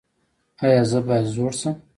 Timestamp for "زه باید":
0.89-1.25